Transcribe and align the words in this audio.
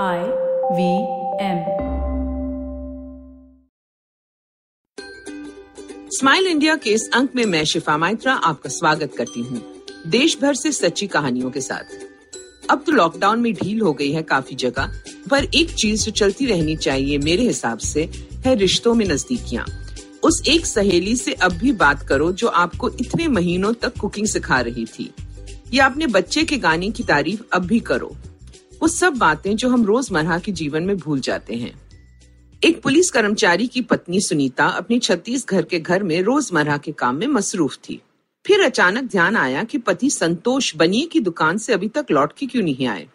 I 0.00 0.20
V 0.72 0.84
M. 1.40 1.58
Smile 6.10 6.46
India 6.46 6.76
के 6.76 6.90
इस 6.90 7.10
अंक 7.14 7.34
में 7.36 7.44
मैं 7.46 7.64
शिफा 7.64 7.96
माइत्रा 7.96 8.34
आपका 8.34 8.70
स्वागत 8.70 9.14
करती 9.18 9.40
हूँ। 9.40 9.60
देश 10.06 10.38
भर 10.40 10.54
से 10.54 10.72
सच्ची 10.72 11.06
कहानियों 11.06 11.50
के 11.50 11.60
साथ। 11.60 11.84
अब 12.70 12.82
तो 12.86 12.92
लॉकडाउन 12.92 13.40
में 13.40 13.52
ढील 13.54 13.80
हो 13.80 13.92
गई 13.92 14.10
है 14.12 14.22
काफ़ी 14.22 14.56
जगह, 14.56 14.92
पर 15.30 15.44
एक 15.44 15.74
चीज़ 15.74 16.04
जो 16.04 16.12
चलती 16.12 16.46
रहनी 16.46 16.76
चाहिए 16.76 17.18
मेरे 17.18 17.42
हिसाब 17.42 17.78
से 17.78 18.08
है 18.46 18.54
रिश्तों 18.54 18.94
में 18.94 19.06
नजदीकियाँ। 19.06 19.66
उस 20.24 20.42
एक 20.48 20.66
सहेली 20.66 21.16
से 21.16 21.32
अब 21.32 21.52
भी 21.52 21.72
बात 21.72 22.08
करो 22.08 22.32
जो 22.32 22.48
आपको 22.48 22.90
इतने 22.90 23.28
महीनों 23.28 23.72
तक 23.72 23.98
कुकिंग 24.00 24.26
सिखा 24.26 24.60
रही 24.60 24.84
थी। 24.84 25.12
या 25.74 25.86
अपने 25.86 26.06
बच्चे 26.06 26.44
के 26.44 26.58
गाने 26.58 26.90
की 26.90 27.02
तारीफ़ 27.02 27.42
अब 27.52 27.62
भी 27.62 27.80
करो। 27.80 28.16
वो 28.82 28.88
सब 28.88 29.14
बातें 29.14 29.56
जो 29.56 29.68
हम 29.68 29.84
रोज़मर्रा 29.84 30.38
के 30.38 30.52
जीवन 30.52 30.82
में 30.82 30.96
भूल 30.98 31.20
जाते 31.20 31.54
हैं। 31.54 31.72
एक 32.64 32.82
पुलिस 32.82 33.10
कर्मचारी 33.10 33.66
की 33.66 33.80
पत्नी 33.80 34.20
सुनीता 34.20 34.66
अपनी 34.66 34.98
छत्तीस 34.98 35.46
घर 35.48 35.62
के 35.62 35.80
घर 35.80 36.02
में 36.02 36.22
रोज़मर्रा 36.22 36.76
के 36.76 36.92
काम 36.92 37.16
में 37.16 37.26
मसरूफ 37.26 37.76
थी। 37.76 38.02
फिर 38.46 38.60
अचानक 38.60 39.04
ध्यान 39.04 39.36
आया 39.36 39.64
कि 39.64 39.78
पति 39.78 40.10
संतोष 40.10 40.76
बनिए 40.76 41.06
की 41.06 41.20
दुकान 41.20 41.58
से 41.58 41.72
अभी 41.72 41.88
तक 41.88 42.06
लौट 42.10 42.32
के 42.32 42.46
क्यों 42.46 42.62
नहीं 42.62 42.86
आए। 42.86 43.08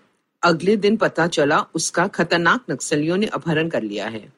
अगले 0.43 0.75
दिन 0.77 0.97
पता 0.97 1.27
चला 1.27 1.65
उसका 1.75 2.07
खतरनाक 2.07 2.65
नक्सलियों 2.71 3.17
ने 3.17 3.27
अपहरण 3.27 3.69
कर 3.69 3.83
लिया 3.83 4.07
है। 4.07 4.33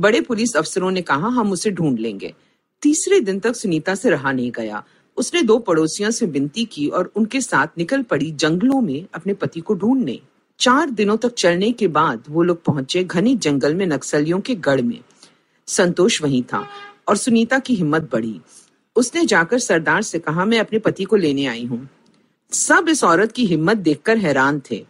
बड़े 0.00 0.20
पुलिस 0.20 0.56
अफसरों 0.56 0.90
ने 0.90 1.02
कहा, 1.02 1.28
हम 1.28 1.52
उसे 1.52 1.70
ढूंढ 1.70 1.98
लेंगे। 1.98 2.34
तीसरे 2.82 3.20
दिन 3.20 3.40
तक 3.40 3.56
सुनीता 3.56 3.94
से 3.94 4.10
रहा 4.10 4.32
नहीं 4.32 4.50
गया। 4.50 4.84
उसने 5.16 5.42
दो 5.42 5.58
पड़ोसियों 5.58 6.10
से 6.10 6.26
विनती 6.26 6.64
की 6.64 6.88
और 6.88 7.12
उनके 7.16 7.40
साथ 7.40 7.66
निकल 7.78 8.02
पड़ी 8.02 8.30
जंगलों 8.30 8.80
में 8.80 9.06
अपने 9.14 9.34
पति 9.34 9.60
को 9.60 9.74
ढूँढने। 9.74 10.20
चार 10.60 10.90
दिनों 10.90 11.16
तक 11.16 11.34
चलने 11.34 11.72
के 11.72 11.88
बाद 11.88 12.24
वो 12.28 12.42
लोग 12.42 12.64
पहुँचे 12.64 13.04
घने 13.04 13.34
जंगल 13.34 13.74
में 13.74 13.86
नक्सलियों 13.86 14.40
के 14.40 14.54
गढ़ 14.54 14.82
में। 14.82 15.00
संतोष 15.66 16.22
वहीं 16.22 16.42
था 16.42 16.68
और 17.08 17.16
सुनीता 17.16 17.58
की 17.58 17.74
हिम्मत 17.74 18.08
बढ़ी। 18.12 18.40
उसने 18.96 19.26
जाकर 19.26 19.58
सरदार 19.58 20.02
से 20.02 20.18
कहा, 20.18 20.44
मैं 20.44 20.60
अपने 20.60 20.78
पति 20.78 21.04
को 21.04 21.16
लेने 21.16 21.46
आई 21.46 21.64
हूँ। 21.64 21.88
सब 22.52 22.86
इस 22.88 23.04
औरत 23.04 23.32
की 23.32 23.46
हिम्मत 23.46 23.76
देखकर 23.76 24.16
हैरान 24.16 24.62
थे। 24.70 24.86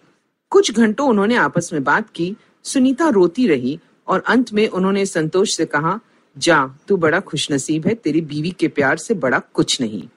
कुछ 0.51 0.73
घंटों 0.73 1.09
उन्होंने 1.09 1.37
आपस 1.37 1.71
में 1.73 1.85
बात 1.85 2.11
की, 2.11 2.37
सुनीता 2.65 3.09
रोती 3.09 3.47
रही 3.47 3.81
और 4.09 4.25
अंत 4.29 4.53
में 4.53 4.69
उन्होंने 4.69 5.07
संतोष 5.07 5.57
से 5.57 5.67
कहा, 5.67 6.01
जा, 6.39 6.75
तू 6.89 6.97
बड़ा 6.97 7.21
खुशनसीब 7.21 7.87
है, 7.87 7.95
तेरी 7.95 8.21
बीवी 8.21 8.51
के 8.51 8.69
प्यार 8.69 8.97
से 8.97 9.15
बड़ा 9.15 9.39
कुछ 9.39 9.81
नहीं। 9.81 10.09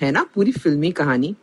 है 0.00 0.10
ना, 0.10 0.26
पूरी 0.34 0.52
फिल्मी 0.52 0.92
कहानी? 0.92 1.34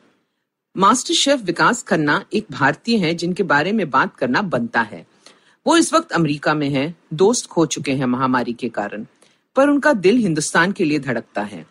मास्टर 0.76 1.14
शेफ 1.14 1.42
विकास 1.42 1.82
खन्ना 1.84 2.23
एक 2.34 2.46
भारतीय 2.52 2.98
हैं 2.98 3.16
जिनके 3.18 3.44
बारे 3.44 3.72
में 3.72 3.90
बात 3.90 4.16
करना 4.16 4.42
बनता 4.44 4.82
है। 4.82 5.06
वो 5.66 5.78
इस 5.78 5.94
वक्त 5.94 6.12
अमेरिका 6.12 6.54
में 6.54 6.70
हैं, 6.70 6.96
दोस्त 7.14 7.46
खो 7.46 7.66
चुके 7.66 7.92
हैं 7.92 8.06
महामारी 8.06 8.54
के 8.54 8.70
कारण 8.70 9.06
पर 9.56 9.70
उनका 9.70 9.94
दिल 9.95 10.18
हिंदुस्तान 10.18 10.72
के 10.72 10.86
लिए 10.86 11.00
धड़कता 11.00 11.42
है। 11.44 11.66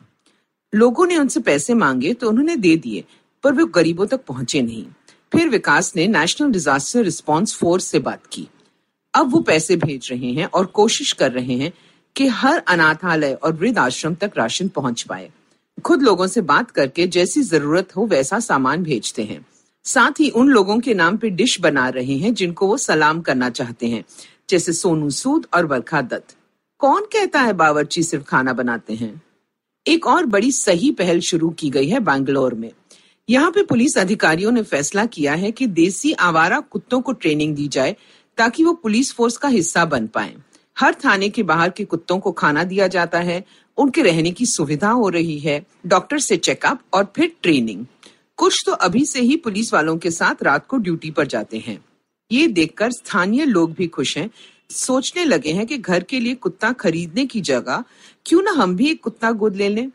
लोगों 0.72 1.06
ने 1.06 1.16
उनसे 1.16 1.40
पैसे 1.40 1.74
मांगे 1.74 2.12
तो 2.14 2.28
उन्होंने 2.28 2.56
दे 2.56 2.76
दिए 2.76 3.04
पर 3.44 3.52
वे 3.52 3.64
गरीबों 3.74 4.06
तक 4.06 4.24
पहुँचे 4.24 4.62
नहीं। 4.62 4.84
फिर 5.32 5.48
विकास 5.48 5.92
ने 5.96 6.06
नेशनल 6.08 6.50
डिजास्टर 6.52 7.04
रिस्पॉन्स 7.04 7.56
फोर्स 7.56 7.84
से 7.84 7.98
बात 8.00 8.26
की। 8.26 8.46
अब 9.14 9.32
वो 9.32 9.40
पैसे 9.42 9.76
भेज 9.76 10.08
रहे 10.12 10.32
हैं 10.32 10.46
और 10.46 10.66
कोशिश 10.74 11.12
कर 11.12 11.32
रहे 11.32 11.56
हैं 11.56 11.72
कि 12.16 12.26
हर 12.28 12.58
अनाथालय 12.58 13.32
और 13.34 13.52
वृद्ध 13.52 13.78
आश्रम 13.78 14.14
तक 14.14 14.32
राशन 14.38 14.68
पहुँच 14.68 15.02
पाए 15.02 15.30
खुद 15.84 16.02
लोगों 16.02 16.26
से 16.26 16.40
बात 16.40 16.70
करके 16.70 17.06
जैसी 17.06 17.42
ज़रूरत 17.42 17.96
हो 17.96 18.06
वैसा 18.06 18.38
सामान 18.40 18.82
भेजते 18.82 19.24
हैं। 19.24 19.44
साथ 19.84 20.20
ही 20.20 20.28
उन 20.30 20.48
लोगों 20.48 20.78
के 20.80 20.94
नाम 20.94 21.16
पे 21.16 21.30
डिश 21.30 21.60
बना 21.60 21.88
रहे 21.88 22.16
हैं 22.16 22.32
जिनको 22.34 22.66
वो 22.66 22.76
सलाम 22.76 23.20
करना 23.20 23.50
चाहते 23.50 23.86
हैं, 23.86 24.04
जैसे 24.50 24.72
सोनू 24.72 25.10
सूद 25.10 25.46
और 25.54 25.66
वर्खा 25.66 26.00
दत्त। 26.02 26.36
कौन 26.80 27.04
कहता 27.12 27.40
है 27.40 27.52
बावर्ची 27.52 28.02
सिर्फ़ 28.02 28.24
खाना 28.24 28.52
बनाते 28.52 28.94
हैं? 28.94 29.22
एक 29.86 30.06
और 30.06 30.26
बड़ी 30.26 30.50
सही 30.52 30.90
पहल 30.90 31.20
शुरू 31.20 31.50
की 31.50 31.70
गई 31.70 31.88
है 31.88 32.00
बैंगलोर 32.00 32.54
में। 32.54 32.70
यहाँ 33.28 33.50
पे 33.50 33.62
पुलिस 33.62 33.98
अधिकारियों 33.98 34.52
ने 34.52 34.62
फैसला 34.62 35.04
किया 35.06 35.34
है 35.34 35.50
कि 35.52 35.66
देसी 35.66 36.12
आवारा 36.12 36.60
कुत्तों 36.60 37.00
को 37.00 37.12
ट्रेनिंग 37.12 37.54
दी 37.56 37.68
जाए 37.68 37.96
ताकि 38.38 38.64
वो 38.64 38.72
पुलिस 38.72 39.12
फोर्स 39.12 39.36
का 39.36 39.48
हिस्सा 39.48 39.84
बन 39.84 40.06
पाए। 40.06 40.34
हर 40.80 40.94
थाने 40.94 41.28
के 41.28 41.42
बाहर 41.42 41.70
के 41.70 41.84
कुत्तों 41.84 42.18
को 42.18 42.32
खाना 42.32 42.64
दिया 42.64 42.86
जाता 42.86 43.18
है। 43.18 43.44
उनके 43.78 44.02
रहने 44.02 44.30
की 44.30 44.46
सुविधा 44.46 44.90
हो 44.90 45.08
रही 45.08 45.38
है। 45.38 45.66
डॉक्टर 45.86 46.18
से 46.18 46.36
चेकअप 46.36 46.80
और 46.92 47.12
फिर 47.16 47.36
ट्रेनिंग। 47.42 47.86
कुछ 48.36 48.62
तो 48.66 48.72
अभी 48.72 49.04
से 49.04 49.20
ही 49.20 49.36
पुलिस 49.36 49.74
वालों 49.74 49.98
के 49.98 50.10
साथ 50.10 50.42
रात 50.42 50.66
को 50.66 50.76
ड्यूटी 50.76 51.10
पर 51.10 51.26
जाते 51.26 51.58
हैं। 51.58 51.84
ये 52.32 52.48
देखकर 52.48 52.90
स्थानीय 52.90 53.44
लोग 53.44 53.72
भी 53.72 53.86
खुश 53.86 54.18
हैं। 54.18 54.30
सोचने 54.70 55.24
लगे 55.24 55.52
हैं 55.52 55.66
कि 55.66 55.78
घर 55.78 56.02
के 56.02 56.20
लिए 56.20 56.34
कुत्ता 56.34 56.72
खरीदने 56.72 57.26
की 57.26 57.40
जगह 57.40 57.84
क्यों 58.26 58.42
ना 58.42 58.50
हम 58.50 58.76
भी 58.76 58.90
एक 58.90 59.02
कुत्ता 59.02 59.30
गोद 59.30 59.56
ले 59.56 59.68
लें। 59.68 59.90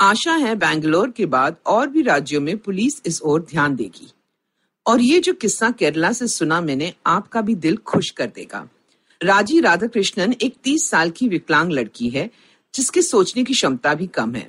आशा 0.00 0.32
है 0.32 0.54
बैंगलोर 0.54 1.10
के 1.10 1.26
बाद 1.26 1.56
और 1.66 1.88
भी 1.88 2.02
राज्यों 2.02 2.40
में 2.40 2.58
पुलिस 2.58 3.02
इस 3.06 3.22
ओर 3.22 3.46
ध्यान 3.50 3.76
देगी। 3.76 4.12
और 4.86 5.00
ये 5.00 5.20
जो 5.20 5.32
किस्सा 5.32 5.70
केरला 5.70 6.12
से 6.12 6.26
सुना 6.26 6.60
मैंने, 6.60 6.92
आपका 7.06 7.40
भी 7.40 7.54
दिल 7.54 7.76
खुश 7.76 8.10
कर 8.10 8.26
देगा। 8.26 8.68
राज़ी 9.20 9.60
राधाकृष्णन 9.60 10.34
एक 10.42 10.56
तीस 10.64 10.88
साल 10.90 11.10
की 11.10 11.28
विकलांग 11.28 11.70
लड़की 11.72 12.08
है, 12.08 12.28
जिसकी 12.74 13.02
सोचने 13.02 13.44
की 13.44 13.52
क्षमता 13.52 13.94
भी 13.94 14.06
कम 14.06 14.34
है। 14.34 14.46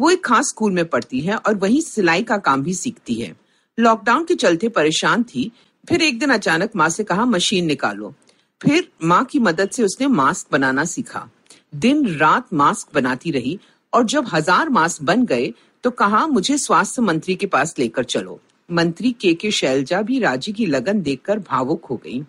वो 0.00 0.10
एक 0.10 0.24
खास 0.24 0.48
स्कूल 0.48 0.72
में 0.72 0.84
पढ़ती 0.84 1.20
है 1.20 1.36
और 1.36 1.54
वहीं 1.54 1.80
सिलाई 1.80 2.22
का 2.22 2.36
काम 2.38 2.62
भी 2.62 2.74
सीखती 2.74 3.14
है। 3.14 3.34
लॉकडाउन 3.78 4.24
के 4.24 4.34
चलते 4.34 4.68
परेशान 4.68 5.22
थी, 5.24 5.50
फिर 5.88 6.02
एक 6.02 6.18
दिन 6.18 6.30
अचानक 6.30 6.76
माँ 6.76 6.88
से 6.88 7.04
कहा, 7.04 7.24
मशीन 7.24 7.66
निकालो। 7.66 8.14
फिर 8.60 8.88
माँ 9.02 9.24
की 9.24 9.38
मदद 9.38 9.70
से 9.70 9.82
उसने 9.82 10.06
मास्क 10.08 10.52
बनाना 10.52 10.84
सीखा। 10.84 11.28
दिन 11.74 12.06
रात 12.16 12.52
मास्क 12.52 12.94
बनाती 12.94 13.30
रही 13.30 13.58
और 13.92 14.04
जब 14.04 14.28
हज़ार 14.32 14.68
मास्क 14.68 15.02
बन 15.02 15.24
गए 15.24 15.52
तो 15.84 15.90
कहा, 15.90 16.26
मुझे 16.26 16.56
स्वास्थ्य 16.58 17.02
मंत्री 17.02 17.34
के 17.34 17.46
पास 17.46 17.74
लेकर 17.78 18.04
चलो। 18.04 18.40
मंत्री 18.68 19.12
के 19.12 19.32
के 19.34 19.50
शैलजा 19.50 20.00
भी 20.02 20.18
राज़ी 20.18 20.52
की 20.52 20.66
लगन 20.66 21.00
देखकर 21.02 21.38
भावुक 21.40 21.84
हो 21.84 21.96
गई। 21.96 22.22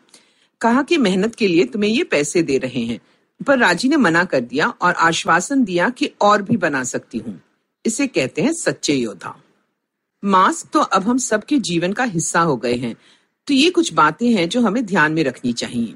कहा 0.61 0.83
कि 0.83 0.97
मेहनत 0.97 1.35
के 1.35 1.47
लिए 1.47 1.65
तुम्हें 1.65 1.89
ये 1.89 2.03
पैसे 2.03 2.41
दे 2.41 2.57
रहे 2.57 2.81
हैं। 2.81 2.99
पर 3.47 3.57
राज़ी 3.57 3.89
ने 3.89 3.97
मना 3.97 4.23
कर 4.23 4.41
दिया 4.41 4.67
और 4.67 4.93
आश्वासन 4.93 5.63
दिया 5.63 5.89
कि 5.89 6.11
और 6.21 6.41
भी 6.41 6.57
बना 6.57 6.83
सकती 6.83 7.17
हूँ। 7.17 7.41
इसे 7.85 8.07
कहते 8.07 8.41
हैं 8.41 8.53
सच्चे 8.53 8.93
योद्धा। 8.93 9.41
मास्क 10.25 10.67
तो 10.73 10.79
अब 10.79 11.03
हम 11.03 11.17
सबके 11.17 11.57
जीवन 11.57 11.93
का 11.93 12.03
हिस्सा 12.03 12.41
हो 12.41 12.57
गए 12.57 12.75
हैं। 12.75 12.95
तो 13.47 13.53
ये 13.53 13.69
कुछ 13.69 13.93
बातें 13.93 14.31
हैं 14.31 14.49
जो 14.49 14.61
हमें 14.61 14.85
ध्यान 14.85 15.11
में 15.11 15.23
रखनी 15.23 15.53
चाहिए। 15.53 15.95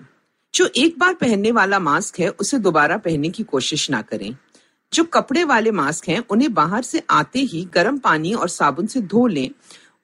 जो 0.55 0.69
एक 0.77 0.99
बार 0.99 1.13
पहनने 1.13 1.51
वाला 1.51 1.79
मास्क 1.79 2.19
है, 2.19 2.29
उसे 2.29 2.59
दोबारा 2.59 2.97
पहनने 2.97 3.29
की 3.29 3.43
कोशिश 3.43 3.89
ना 3.89 4.01
करें। 4.01 4.37
जो 4.93 5.03
कपड़े 5.03 5.43
वाले 5.43 5.71
मास्क 5.71 6.09
हैं, 6.09 6.27
उन्हें 6.29 6.53
बाहर 6.53 6.83
से 6.83 7.03
आते 7.09 7.39
ही 7.39 7.67
गर्म 7.73 7.97
पानी 7.97 8.33
और 8.33 8.49
साबुन 8.49 8.87
से 8.87 9.01
धो 9.01 9.27
लें 9.27 9.49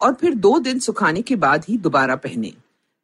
और 0.01 0.13
फिर 0.13 0.33
दो 0.33 0.59
दिन 0.59 0.79
सुखाने 0.79 1.21
के 1.21 1.35
बाद 1.35 1.65
ही 1.69 1.77
दोबारा 1.77 2.15
पहने। 2.15 2.53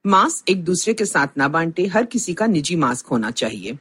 मास्क 0.08 0.50
एक 0.50 0.64
दूसरे 0.64 0.94
के 0.94 1.06
साथ 1.06 1.28
ना 1.38 1.48
बांटे, 1.48 1.86
हर 1.86 2.06
किसी 2.06 2.34
का 2.34 2.46
निजी 2.48 2.76
मास्क 2.76 3.08
होना 3.08 3.32
चाहिए। 3.32 3.78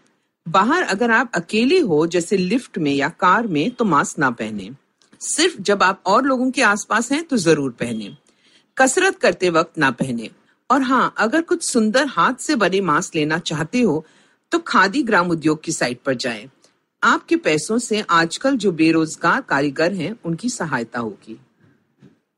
बाहर 0.48 0.82
अगर 0.82 1.10
आप 1.10 1.30
अकेले 1.34 1.78
हो, 1.78 2.06
जैसे 2.06 2.36
लिफ्ट 2.36 2.78
में 2.78 2.92
या 2.92 3.08
कार 3.08 3.46
में 3.46 3.70
तो 3.70 3.84
मास्क 3.84 4.18
ना 4.18 4.30
पहने। 4.30 4.70
सिर्फ़ 5.20 5.60
जब 5.60 5.82
आप 5.82 6.02
और 6.06 6.24
लोगों 6.24 6.50
के 6.50 6.62
आसपास 6.62 7.12
हैं 7.12 7.22
तो 7.24 7.36
ज़रूर 7.36 7.70
पहने। 7.70 8.16
कसरत 8.76 9.18
करते 9.18 9.50
वक्त 9.50 9.78
ना 9.78 9.90
पहने। 9.90 10.30
और 10.70 10.82
हाँ 10.82 11.14
अगर 11.18 11.42
कुछ 11.42 11.62
सुंदर 11.62 12.06
हाथ 12.06 12.34
से 12.34 12.56
बने 12.56 12.80
मास्क 12.80 13.14
लेना 13.14 13.38
चाहते 13.38 13.80
हो 13.80 14.04
तो 14.52 14.58
खादी 14.58 15.02
ग्राम 15.02 15.30
उद्योग 15.30 15.62
की 15.62 15.72
साइट 15.72 16.00
पर 16.06 16.14
जाएँ। 16.14 16.48
आपके 17.02 17.36
पैसों 17.36 17.78
से 17.78 18.04
आजकल 18.10 18.56
जो 18.56 18.72
बेरोजगार 18.72 19.40
कारीगर 19.40 19.92
हैं, 19.92 20.16
उनकी 20.24 20.48
सहायता 20.48 21.00
होगी। 21.00 21.40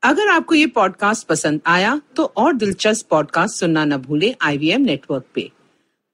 अगर 0.03 0.27
आपको 0.27 0.55
ये 0.55 0.65
पॉडकास्ट 0.65 1.27
पसंद 1.27 1.61
आया 1.65 2.01
तो 2.15 2.23
और 2.23 2.53
दिलचस्प 2.53 3.07
पॉडकास्ट 3.09 3.55
सुनना 3.55 3.85
न 3.85 3.97
भूले 3.97 4.35
आईवीएम 4.41 4.81
नेटवर्क 4.81 5.23
पे। 5.35 5.51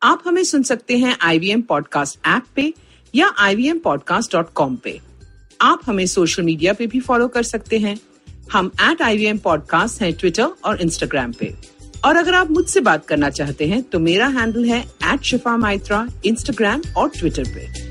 आप 0.04 0.24
हमें 0.25 0.44
सुन 0.44 0.63
सकते 0.63 0.98
हैं 0.98 1.10
आई 1.10 1.18
आईवीएम 1.21 1.62
पॉडकास्ट 1.62 2.27
ऐप 2.27 2.44
पे 2.56 2.74
या 3.15 3.27
आई 3.38 3.56
वी 3.56 3.81
पे। 3.83 5.01
आप 5.62 5.81
हमें 5.86 6.06
सोशल 6.06 6.44
मीडिया 6.44 6.74
पे 6.74 6.88
भी 6.88 7.00
फॉलो 7.00 7.27
कर 7.27 7.44
सकते 7.44 7.80
हैं। 7.80 8.00
हम 8.51 8.71
एट 8.81 9.01
आई 9.01 9.18
वी 9.18 9.33
पॉडकास्ट 9.33 10.01
हैं 10.01 10.13
ट्विटर 10.13 10.44
और 10.44 10.81
इंस्टाग्राम 10.81 11.31
पे। 11.31 11.56
और 12.06 12.15
अगर 12.15 12.33
आप 12.33 12.51
मुझसे 12.51 12.80
बात 12.80 13.06
करना 13.06 13.30
चाहते 13.30 13.68
हैं 13.68 13.83
तो 13.83 14.00
मेरा 14.00 14.27
हैंडल 14.27 14.65
है 14.65 14.81
एट 14.81 15.21
शिफा 15.21 15.57
माइत्रा 15.57 16.07
इंस्टाग्राम 16.25 16.81
और 16.98 17.10
ट्विटर 17.10 17.44
पे। 17.44 17.85